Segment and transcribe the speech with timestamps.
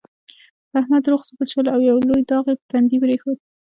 [0.69, 3.37] په احمد دروغ ثبوت شول، او یو لوی داغ یې په تندي پرېښود.